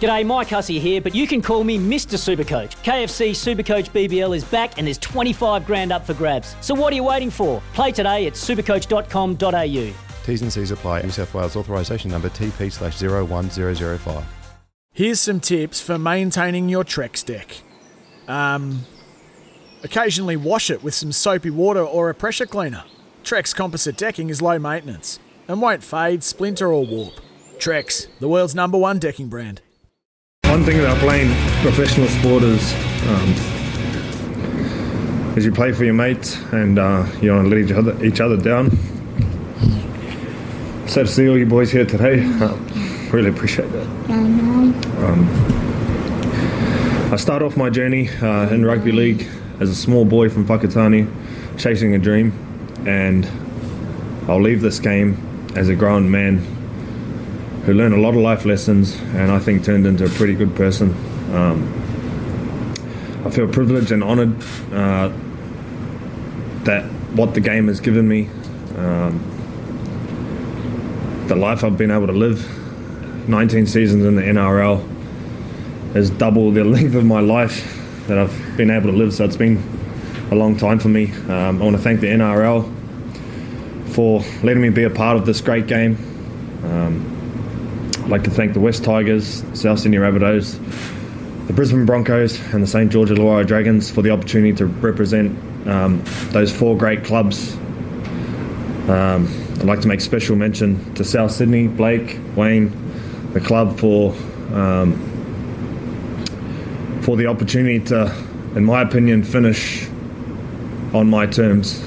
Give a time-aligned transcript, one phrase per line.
[0.00, 2.18] G'day, Mike Hussey here, but you can call me Mr.
[2.18, 2.72] Supercoach.
[2.82, 6.56] KFC Supercoach BBL is back and there's 25 grand up for grabs.
[6.60, 7.62] So what are you waiting for?
[7.74, 9.94] Play today at supercoach.com.au.
[10.24, 11.02] T's and C's apply.
[11.02, 14.24] New South Wales authorisation number TP slash 01005.
[14.92, 17.62] Here's some tips for maintaining your Trex deck.
[18.26, 18.80] Um,
[19.84, 22.84] occasionally wash it with some soapy water or a pressure cleaner.
[23.22, 27.14] Trex composite decking is low maintenance and won't fade, splinter, or warp.
[27.58, 29.60] Trex, the world's number one decking brand.
[30.54, 32.74] One thing about playing professional sport is,
[33.08, 33.28] um,
[35.36, 38.36] is you play for your mates and uh, you don't let each other, each other
[38.36, 38.70] down.
[40.86, 42.56] So to see all you boys here today, uh,
[43.10, 43.86] really appreciate that.
[45.02, 45.28] Um,
[47.12, 49.26] I start off my journey uh, in rugby league
[49.58, 51.12] as a small boy from Whakatane,
[51.58, 52.32] chasing a dream,
[52.86, 53.26] and
[54.28, 55.16] I'll leave this game
[55.56, 56.53] as a grown man
[57.64, 60.54] who learned a lot of life lessons and I think turned into a pretty good
[60.54, 60.90] person.
[61.34, 61.84] Um,
[63.24, 64.36] I feel privileged and honoured
[64.70, 65.08] uh,
[66.64, 68.28] that what the game has given me,
[68.76, 69.30] um,
[71.26, 72.46] the life I've been able to live,
[73.28, 74.86] 19 seasons in the NRL,
[75.94, 79.14] has double the length of my life that I've been able to live.
[79.14, 79.62] So it's been
[80.30, 81.12] a long time for me.
[81.12, 82.70] Um, I want to thank the NRL
[83.94, 85.96] for letting me be a part of this great game.
[86.64, 87.13] Um,
[88.04, 90.58] I'd like to thank the West Tigers, South Sydney Rabbitohs,
[91.46, 96.02] the Brisbane Broncos, and the St George Illawarra Dragons for the opportunity to represent um,
[96.28, 97.54] those four great clubs.
[98.90, 102.70] Um, I'd like to make special mention to South Sydney, Blake, Wayne,
[103.32, 104.14] the club for
[104.52, 105.00] um,
[107.04, 108.14] for the opportunity to,
[108.54, 109.88] in my opinion, finish
[110.92, 111.86] on my terms.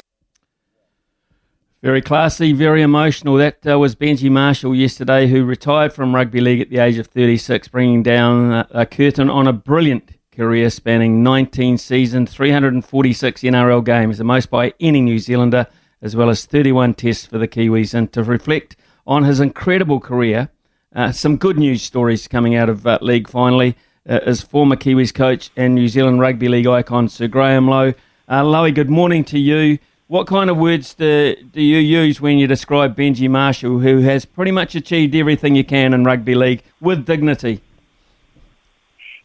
[1.84, 3.36] Very classy, very emotional.
[3.36, 7.06] That uh, was Benji Marshall yesterday, who retired from rugby league at the age of
[7.06, 14.18] 36, bringing down a, curtain on a brilliant career spanning 19 seasons, 346 NRL games,
[14.18, 15.68] the most by any New Zealander,
[16.02, 17.94] as well as 31 tests for the Kiwis.
[17.94, 20.50] And to reflect on his incredible career,
[20.96, 23.76] uh, some good news stories coming out of uh, league finally.
[24.10, 27.94] Uh, former Kiwis coach and New Zealand Rugby League icon Sir Graham Lowe.
[28.28, 29.78] Uh, good morning to you.
[30.10, 34.24] What kind of words do, do you use when you describe Benji Marshall, who has
[34.24, 37.62] pretty much achieved everything you can in rugby league with dignity?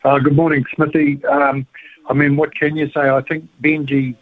[0.02, 1.24] Uh, good morning, Smithy.
[1.26, 1.68] Um,
[2.08, 3.08] I mean, what can you say?
[3.08, 4.16] I think Benji,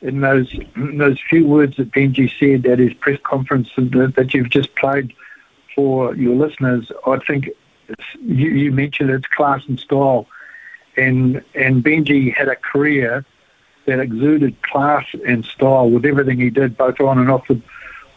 [0.00, 4.32] in those in those few words that Benji said at his press conference that, that
[4.32, 5.12] you've just played
[5.74, 7.50] for your listeners, I think
[8.22, 10.26] you, you mentioned it's class and style,
[10.96, 13.22] and and Benji had a career
[13.86, 17.60] that exuded class and style with everything he did, both on and off the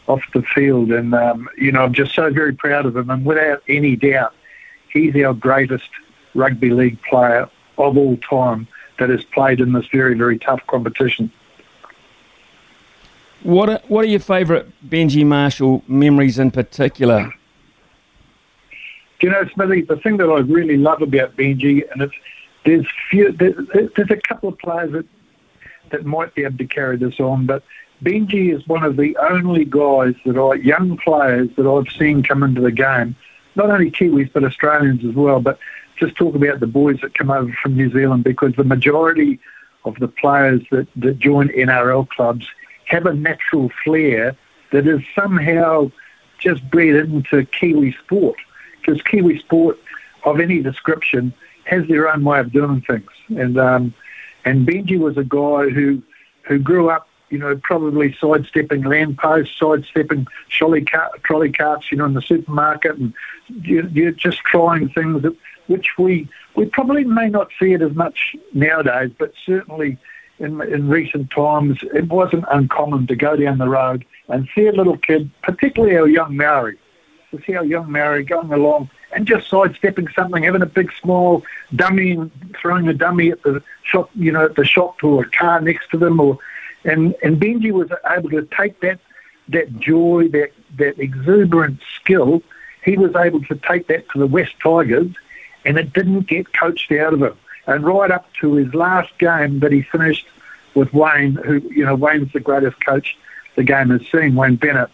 [0.07, 0.91] off the field.
[0.91, 3.09] And um, you know, I'm just so very proud of him.
[3.09, 4.33] And without any doubt,
[4.91, 5.89] he's our greatest
[6.35, 11.31] rugby league player of all time that has played in this very very tough competition.
[13.43, 17.33] What are, what are your favourite Benji Marshall memories in particular?
[19.19, 22.13] Do you know, Smithy, the thing that I really love about Benji, and it's
[22.65, 25.05] there's few, there's a couple of players that
[25.91, 27.45] that might be able to carry this on.
[27.45, 27.63] But
[28.03, 32.43] Benji is one of the only guys that I, young players that I've seen come
[32.43, 33.15] into the game,
[33.55, 35.39] not only Kiwis but Australians as well.
[35.41, 35.59] But
[35.97, 39.39] just talk about the boys that come over from New Zealand because the majority
[39.85, 42.47] of the players that, that join NRL clubs
[42.85, 44.35] have a natural flair
[44.71, 45.91] that is somehow
[46.37, 48.37] just bred into Kiwi sport.
[48.79, 49.77] Because Kiwi sport
[50.23, 51.33] of any description
[51.65, 53.09] has their own way of doing things.
[53.29, 53.93] And um,
[54.49, 56.01] and Benji was a guy who
[56.41, 62.05] who grew up, you know, probably sidestepping lampposts, sidestepping trolley, car, trolley carts, you know,
[62.05, 63.13] in the supermarket, and
[63.61, 65.35] you, you're just trying things that,
[65.67, 69.99] which we we probably may not see it as much nowadays, but certainly
[70.39, 74.71] in, in recent times it wasn't uncommon to go down the road and see a
[74.71, 76.79] little kid, particularly our young Maori,
[77.29, 81.43] to see our young Maori going along and just sidestepping something, having a big smile,
[81.75, 85.29] dummy and throwing a dummy at the shop, you know, at the shop or a
[85.29, 86.37] car next to them, or
[86.83, 88.99] and and Benji was able to take that
[89.49, 92.41] that joy, that that exuberant skill.
[92.83, 95.11] He was able to take that to the West Tigers,
[95.65, 97.37] and it didn't get coached out of him.
[97.67, 100.25] And right up to his last game that he finished
[100.75, 103.17] with Wayne, who, you know, Wayne's the greatest coach
[103.55, 104.89] the game has seen, Wayne Bennett.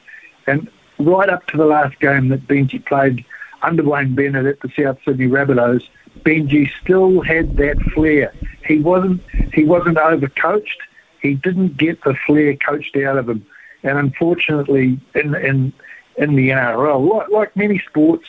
[0.48, 3.24] And right up to the last game that Benji played
[3.66, 5.84] under Wayne Bennett at the South Sydney Rabbitohs,
[6.22, 8.34] Benji still had that flair.
[8.66, 9.22] He wasn't
[9.54, 10.82] he wasn't overcoached.
[11.22, 13.46] He didn't get the flair coached out of him.
[13.84, 15.74] And unfortunately, in in
[16.18, 18.28] in the NRL, like, like many sports,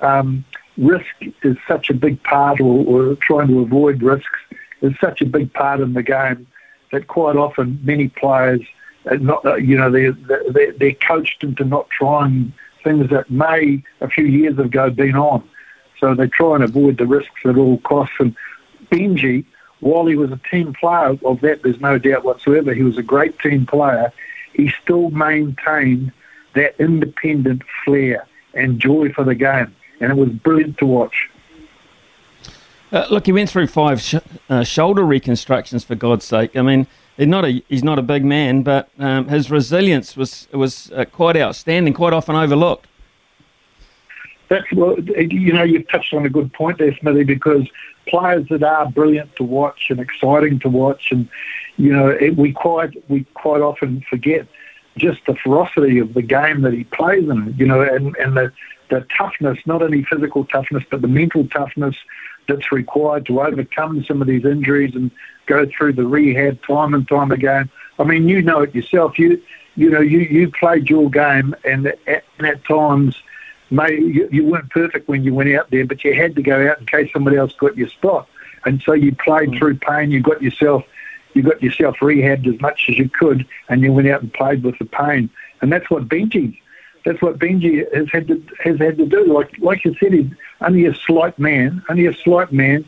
[0.00, 0.44] um,
[0.76, 1.06] risk
[1.42, 4.38] is such a big part, or, or trying to avoid risks
[4.82, 6.46] is such a big part in the game
[6.90, 8.60] that quite often many players,
[9.20, 12.52] not you know, they're, they're, they're coached into not trying
[12.82, 15.48] things that may a few years ago been on.
[15.98, 18.16] So they try and avoid the risks at all costs.
[18.18, 18.36] And
[18.90, 19.44] Benji,
[19.80, 23.02] while he was a team player of that, there's no doubt whatsoever, he was a
[23.02, 24.12] great team player.
[24.52, 26.12] He still maintained
[26.54, 31.30] that independent flair and joy for the game and it was brilliant to watch.
[32.92, 34.16] Uh, look, he went through five sh-
[34.50, 36.54] uh, shoulder reconstructions for God's sake.
[36.56, 36.86] I mean,
[37.16, 41.06] he's not a he's not a big man, but um, his resilience was was uh,
[41.06, 42.86] quite outstanding, quite often overlooked.
[44.48, 47.66] That's well, you know, you've touched on a good point there, Smithy, because
[48.06, 51.26] players that are brilliant to watch and exciting to watch, and
[51.78, 54.46] you know, it, we quite we quite often forget
[54.98, 57.54] just the ferocity of the game that he plays in.
[57.56, 58.52] You know, and and the
[58.90, 61.96] the toughness, not only physical toughness, but the mental toughness
[62.48, 65.10] that's required to overcome some of these injuries and
[65.46, 67.70] go through the rehab time and time again.
[67.98, 69.18] I mean, you know it yourself.
[69.18, 69.42] You
[69.76, 73.22] you know you you played your game, and at, and at times,
[73.70, 76.68] may you, you weren't perfect when you went out there, but you had to go
[76.68, 78.28] out in case somebody else got your spot,
[78.64, 79.58] and so you played mm.
[79.58, 80.10] through pain.
[80.10, 80.84] You got yourself
[81.34, 84.62] you got yourself rehabbed as much as you could, and you went out and played
[84.62, 85.30] with the pain.
[85.60, 86.58] And that's what Benji
[87.04, 89.24] that's what Benji has had to has had to do.
[89.26, 92.84] Like like you said, he's only a slight man, only a slight man,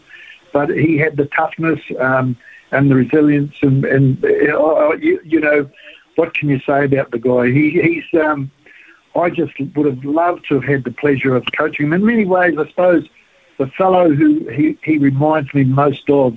[0.53, 2.37] but he had the toughness um,
[2.71, 5.69] and the resilience, and and uh, you, you know,
[6.17, 7.47] what can you say about the guy?
[7.47, 8.21] He he's.
[8.21, 8.51] Um,
[9.17, 11.93] I just would have loved to have had the pleasure of coaching him.
[11.93, 13.09] In many ways, I suppose
[13.59, 16.37] the fellow who he, he reminds me most of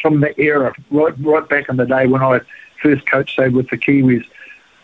[0.00, 2.40] from the era, right right back in the day when I
[2.82, 4.24] first coached, say, with the Kiwis,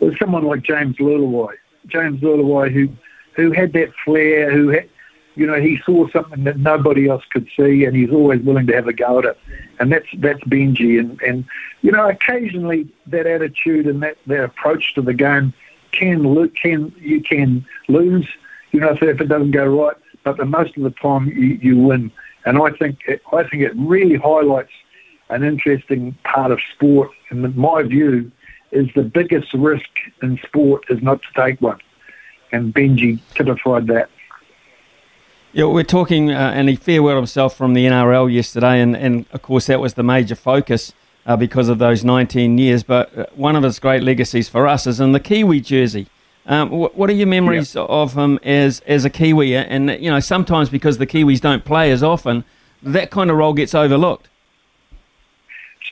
[0.00, 1.54] was someone like James Leuluai.
[1.86, 2.88] James Leuluai who
[3.34, 4.88] who had that flair, who had,
[5.34, 8.74] you know, he saw something that nobody else could see, and he's always willing to
[8.74, 9.38] have a go at it.
[9.80, 11.44] And that's that's Benji, and and
[11.80, 15.52] you know, occasionally that attitude and that that approach to the game
[15.92, 18.28] can can you can lose,
[18.72, 19.96] you know, if, if it doesn't go right.
[20.24, 22.12] But the most of the time you, you win,
[22.44, 24.72] and I think it, I think it really highlights
[25.30, 27.10] an interesting part of sport.
[27.30, 28.30] In my view,
[28.72, 29.88] is the biggest risk
[30.22, 31.78] in sport is not to take one.
[32.50, 34.10] And Benji typified that.
[35.52, 39.42] Yeah, we're talking, uh, and he farewelled himself from the NRL yesterday, and, and of
[39.42, 40.94] course that was the major focus
[41.26, 42.82] uh, because of those 19 years.
[42.82, 46.06] But uh, one of his great legacies for us is in the Kiwi jersey.
[46.46, 47.82] Um, what, what, are your memories yeah.
[47.82, 49.54] of him as as a Kiwi?
[49.54, 52.44] And you know, sometimes because the Kiwis don't play as often,
[52.82, 54.28] that kind of role gets overlooked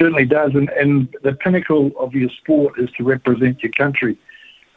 [0.00, 0.54] certainly does.
[0.54, 4.16] And, and the pinnacle of your sport is to represent your country.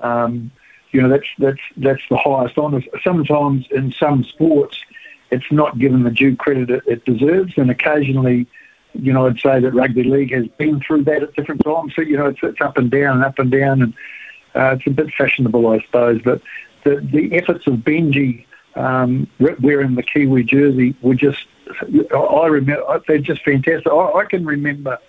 [0.02, 0.52] Um,
[0.92, 2.84] you know, that's that's that's the highest honour.
[3.04, 4.78] Sometimes in some sports,
[5.32, 8.46] it's not given the due credit it, it, deserves, and occasionally,
[8.94, 11.96] you know, I'd say that rugby league has been through that at different times.
[11.96, 13.94] So you know, it's, it's up and down and up and down, and
[14.54, 16.22] uh, it's a bit fashionable, I suppose.
[16.22, 16.42] But
[16.84, 18.46] the the efforts of Benji
[18.76, 21.48] um, wearing the Kiwi jersey were just
[22.16, 23.92] I remember they're just fantastic.
[23.92, 25.00] I, I can remember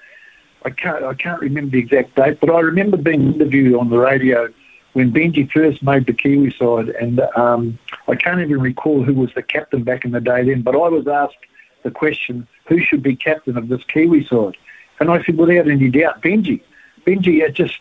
[0.65, 3.99] I can't I can't remember the exact date, but I remember being interviewed on the
[3.99, 4.49] radio
[4.95, 7.79] when Benji first made the Kiwi side, and um,
[8.09, 10.63] I can't even recall who was the captain back in the day then.
[10.63, 11.37] But I was asked
[11.83, 14.57] the question, who should be captain of this Kiwi side?
[15.01, 16.63] And I said, without any doubt, Benji.
[17.07, 17.79] Benji, it just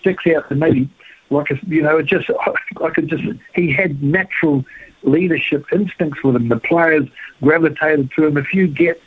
[0.00, 0.88] sticks out to me
[1.30, 2.30] like a, you know, it just
[2.82, 3.24] I could just
[3.54, 4.64] he had natural
[5.02, 6.48] leadership instincts with him.
[6.48, 7.08] The players
[7.42, 8.36] gravitated to him.
[8.36, 9.00] If you get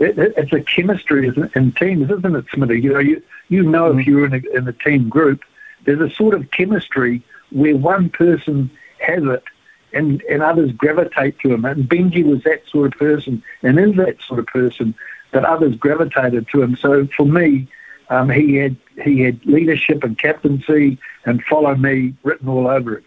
[0.00, 2.80] it, it, it's a chemistry in teams, isn't it, Smithy?
[2.80, 4.00] You know, you you know mm-hmm.
[4.00, 5.42] if you're in a, in a team group,
[5.84, 9.44] there's a sort of chemistry where one person has it
[9.92, 11.64] and, and others gravitate to him.
[11.64, 14.94] And Benji was that sort of person and is that sort of person
[15.32, 16.76] that others gravitated to him.
[16.76, 17.68] So for me,
[18.08, 23.04] um, he had he had leadership and captaincy and follow me written all over it.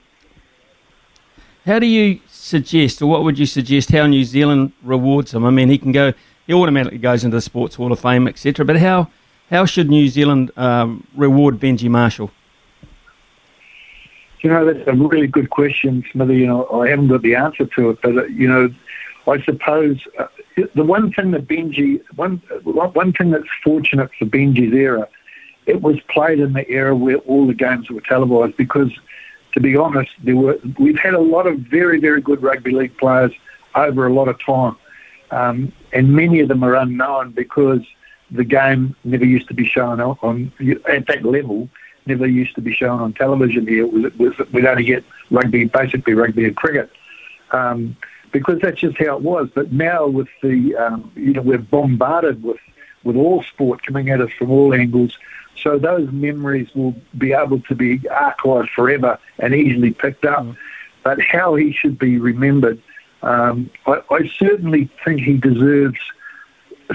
[1.66, 5.46] How do you suggest, or what would you suggest, how New Zealand rewards him?
[5.46, 6.14] I mean, he can go
[6.48, 8.66] he automatically goes into the Sports Hall of Fame, etc.
[8.66, 9.10] But how
[9.50, 12.32] how should New Zealand um, reward Benji Marshall?
[14.42, 16.38] You know, that's a really good question, Smithy.
[16.38, 18.74] You know, I haven't got the answer to it, but uh, you know,
[19.26, 20.28] I suppose uh,
[20.76, 25.08] the one thing that Benji, one one thing that's fortunate for Benji's era,
[25.66, 28.58] it was played in the era where all the games were televised.
[28.58, 28.92] Because,
[29.54, 32.98] to be honest, there were we've had a lot of very very good rugby league
[32.98, 33.32] players
[33.76, 34.76] over a lot of time,
[35.34, 37.82] um, and many of them are unknown because
[38.30, 40.52] the game never used to be shown on, on
[40.88, 41.70] at that level.
[42.06, 43.86] Never used to be shown on television here.
[43.86, 46.92] It was, it was, we'd only get rugby, basically rugby and cricket.
[47.52, 47.96] Um,
[48.32, 49.50] because that's just how it was.
[49.54, 52.58] But now with the, um, you know, we're bombarded with,
[53.04, 55.18] with all sport coming at us from all angles.
[55.62, 60.44] So those memories will be able to be archived forever and easily picked up.
[60.44, 60.58] Mm.
[61.04, 62.82] But how he should be remembered,
[63.24, 66.00] um, I, I certainly think he deserves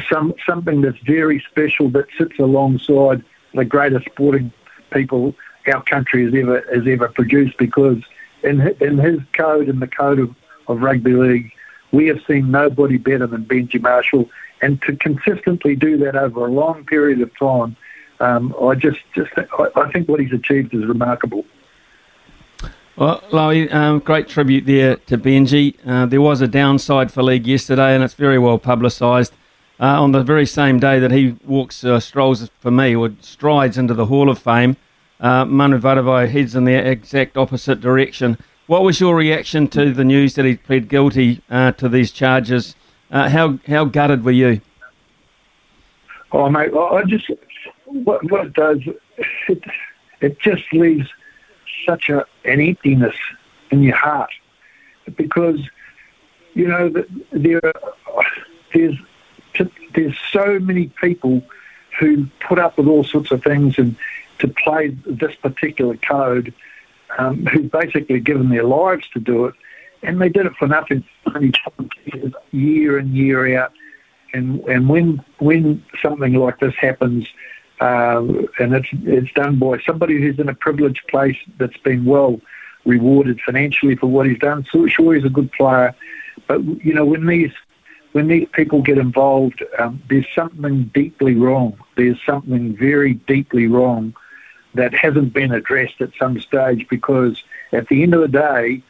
[0.08, 4.52] some something that's very special that sits alongside the greatest sporting
[4.92, 5.34] people
[5.72, 7.56] our country has ever has ever produced.
[7.58, 8.02] Because
[8.42, 10.34] in in his code and the code of
[10.68, 11.52] of rugby league.
[11.90, 14.28] We have seen nobody better than Benji Marshall,
[14.60, 17.76] and to consistently do that over a long period of time,
[18.20, 21.44] um, I just, just, I, I, think what he's achieved is remarkable.
[22.98, 25.76] Well, Lowy, um, great tribute there to Benji.
[25.86, 29.32] Uh, there was a downside for league yesterday, and it's very well publicised.
[29.78, 33.78] Uh, on the very same day that he walks, uh, strolls for me, or strides
[33.78, 34.76] into the Hall of Fame,
[35.20, 38.36] uh, Manu Vatuvei heads in the exact opposite direction.
[38.66, 42.74] What was your reaction to the news that he pled guilty uh, to these charges?
[43.12, 44.60] Uh, how how gutted were you?
[46.32, 47.30] Oh mate, I just
[47.84, 48.80] what, what it does
[49.48, 49.62] it
[50.20, 51.08] it just leaves
[51.88, 53.16] such a an emptiness
[53.70, 54.30] in your heart
[55.16, 55.60] because
[56.54, 56.92] you know
[57.32, 57.72] there
[58.74, 58.96] there's
[59.94, 61.42] there's so many people
[61.98, 63.96] who put up with all sorts of things and
[64.38, 66.54] to play this particular code
[67.16, 69.54] um, who've basically given their lives to do it,
[70.02, 71.02] and they did it for nothing,
[72.52, 73.72] year in year out.
[74.34, 77.26] And and when when something like this happens,
[77.80, 78.24] uh,
[78.58, 82.40] and it's it's done by somebody who's in a privileged place that's been well
[82.84, 84.66] rewarded financially for what he's done.
[84.72, 85.94] So sure, he's a good player,
[86.46, 87.52] but you know when these
[88.12, 91.78] when these people get involved, um, there's something deeply wrong.
[91.96, 94.14] There's something very deeply wrong
[94.74, 97.42] that hasn't been addressed at some stage because
[97.72, 98.82] at the end of the day,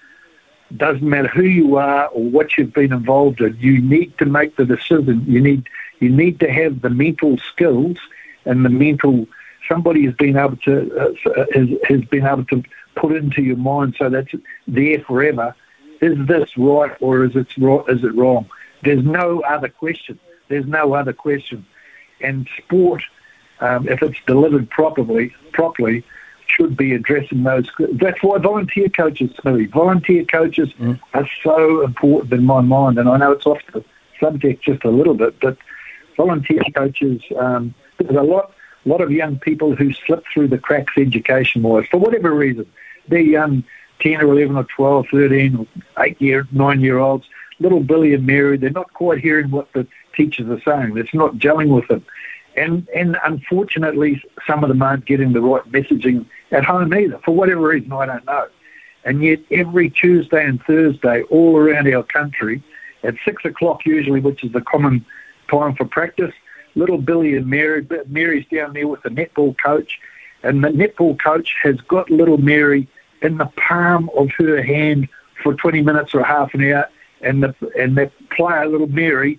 [0.76, 4.57] doesn't matter who you are or what you've been involved in, you need to make
[4.57, 5.25] the decision.
[5.26, 5.68] You need
[6.00, 7.99] you need to have the mental skills
[8.48, 9.26] and the mental
[9.68, 12.62] somebody has been able to uh, has, has been able to
[12.96, 14.32] put into your mind so that's
[14.66, 15.54] there forever.
[16.00, 18.48] Is this right or is it is it wrong?
[18.82, 20.18] There's no other question.
[20.48, 21.66] There's no other question.
[22.20, 23.02] And sport
[23.60, 26.04] um, if it's delivered properly, properly,
[26.46, 27.68] should be addressing those.
[27.78, 30.98] That's why volunteer coaches, Smithy, volunteer coaches mm.
[31.14, 32.98] are so important in my mind.
[32.98, 33.84] And I know it's off the
[34.20, 35.58] subject just a little bit, but
[36.16, 38.52] volunteer coaches, um, there's a lot,
[38.84, 42.66] lot of young people who slip through the cracks education-wise for whatever reason.
[43.08, 43.64] They're young,
[44.00, 47.26] 10 or 11 or 12, 13 or 8 year, 9 year olds,
[47.60, 49.86] little Billy and Mary, they're not quite hearing what the
[50.16, 50.96] teachers are saying.
[50.96, 52.04] It's not gelling with them.
[52.56, 57.34] And, and unfortunately, some of them aren't getting the right messaging at home either, for
[57.34, 58.48] whatever reason, I don't know.
[59.04, 62.62] And yet, every Tuesday and Thursday, all around our country,
[63.04, 65.04] at six o'clock usually, which is the common
[65.48, 66.34] time for practice,
[66.78, 70.00] little Billy and Mary, Mary's down there with the netball coach,
[70.42, 72.88] and the netball coach has got little Mary
[73.20, 75.08] in the palm of her hand
[75.42, 76.88] for 20 minutes or half an hour,
[77.20, 79.38] and the and the player, little Mary,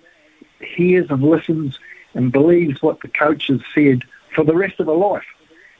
[0.59, 1.79] hears and listens
[2.13, 4.03] and believes what the coach has said
[4.35, 5.25] for the rest of her life.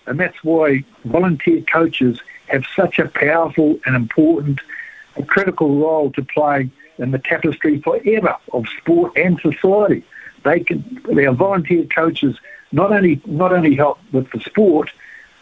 [0.06, 4.60] And that's why volunteer coaches have such a powerful and important
[5.16, 10.04] and critical role to play in the tapestry forever of sport and society.
[10.43, 12.38] They can, their volunteer coaches
[12.72, 14.91] not only not only help with the sport,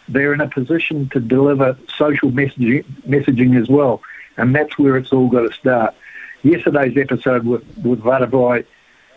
[0.08, 4.02] they're in a position to deliver social messaging, messaging as well,
[4.36, 5.94] and that's where it's all got to start.
[6.42, 8.64] Yesterday's episode with with Vatuvei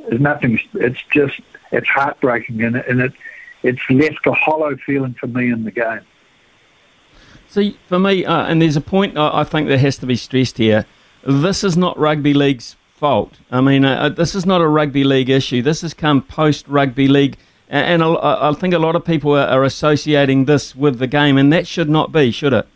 [0.09, 0.59] is nothing.
[0.73, 1.39] It's just
[1.71, 3.13] it's heartbreaking, and, and it
[3.63, 6.01] it's left a hollow feeling for me in the game.
[7.47, 10.57] See, for me, uh, and there's a point I think that has to be stressed
[10.57, 10.85] here.
[11.23, 13.39] This is not rugby league's fault.
[13.49, 15.63] I mean, uh, uh this is not a rugby league issue.
[15.63, 17.35] This has come post rugby league,
[17.67, 21.07] and, and I, I, think a lot of people are, are associating this with the
[21.07, 22.67] game, and that should not be, should it?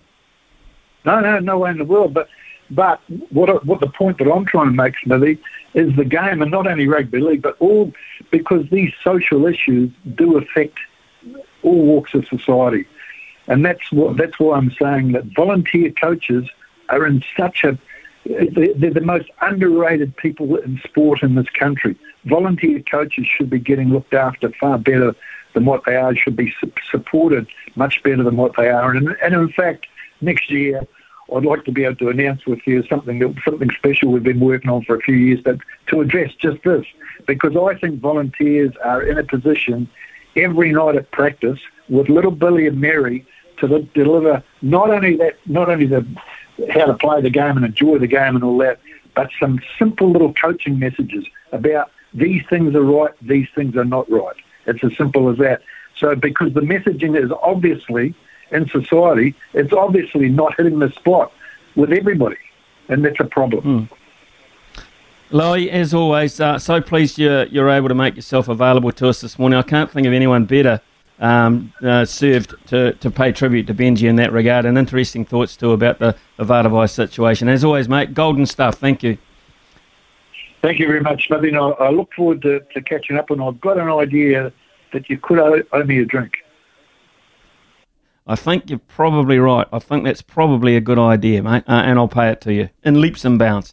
[1.06, 2.16] No, no, no way in the world.
[2.16, 2.28] But
[2.72, 5.38] but what what the point that I'm trying to make, Smithy,
[5.76, 7.94] is the game, and not only rugby league, but all
[8.32, 10.80] because these social issues do affect
[11.62, 12.88] all walks of society,
[13.48, 16.50] and that's what that's why I'm saying that volunteer coaches
[16.90, 17.78] are in such a
[18.26, 21.96] they're the most underrated people in sport in this country.
[22.26, 25.16] Volunteer coaches should be getting looked after far better
[25.54, 26.54] than what they are, should be
[26.90, 28.92] supported much better than what they are.
[28.92, 29.88] And, and in fact,
[30.22, 30.86] next year,
[31.36, 34.70] I'd like to be able to announce with you something something special we've been working
[34.70, 36.86] on for a few years that to address just this,
[37.26, 39.90] because I think volunteers are in a position
[40.36, 43.26] every night at practice with little Billy and Mary
[43.58, 46.06] to deliver not only that, not only the
[46.70, 48.80] how to play the game and enjoy the game and all that,
[49.14, 54.10] but some simple little coaching messages about these things are right, these things are not
[54.10, 54.36] right.
[54.66, 55.62] It's as simple as that.
[55.98, 58.14] So because the messaging is obviously
[58.52, 61.32] in society, it's obviously not hitting the spot
[61.76, 62.38] with everybody,
[62.90, 63.90] and that's a problem.
[65.32, 65.70] Mm.
[65.70, 69.38] as always, uh, so pleased you're, you're able to make yourself available to us this
[69.38, 69.60] morning.
[69.60, 70.82] I can't think of anyone better
[71.20, 75.56] um, uh, served to, to pay tribute to Benji in that regard, and interesting thoughts
[75.56, 77.48] too about the, the Vatuvei situation.
[77.48, 78.76] As always, mate, golden stuff.
[78.76, 79.18] Thank you.
[80.62, 81.56] Thank you very much, Smithy.
[81.56, 84.52] I, I look forward to, to catching up, and I've got an idea
[84.94, 86.38] that you could owe, owe me a drink.
[88.28, 89.68] I think you're probably right.
[89.72, 92.70] I think that's probably a good idea, mate, uh, and I'll pay it to you
[92.84, 93.64] in leaps and bounds.